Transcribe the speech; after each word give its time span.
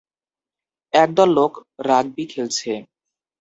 একদল 0.93 1.29
লোক 1.37 1.51
রাগবি 1.87 2.23
খেলছে। 2.31 2.71